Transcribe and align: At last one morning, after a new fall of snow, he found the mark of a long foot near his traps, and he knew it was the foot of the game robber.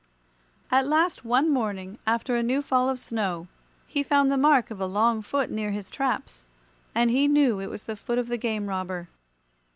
At 0.71 0.87
last 0.87 1.23
one 1.23 1.51
morning, 1.53 1.99
after 2.07 2.35
a 2.35 2.41
new 2.41 2.63
fall 2.63 2.89
of 2.89 2.99
snow, 2.99 3.47
he 3.85 4.01
found 4.01 4.31
the 4.31 4.35
mark 4.35 4.71
of 4.71 4.81
a 4.81 4.87
long 4.87 5.21
foot 5.21 5.51
near 5.51 5.69
his 5.69 5.91
traps, 5.91 6.47
and 6.95 7.11
he 7.11 7.27
knew 7.27 7.59
it 7.59 7.67
was 7.69 7.83
the 7.83 7.95
foot 7.95 8.17
of 8.17 8.25
the 8.27 8.37
game 8.37 8.65
robber. 8.65 9.09